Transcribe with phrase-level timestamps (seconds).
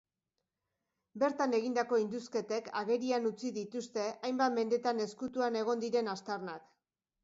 [1.23, 6.71] Bertan egindako indusketek agerian utzi dituzte hainbat mendetan ezkutuan egon diren aztarnak.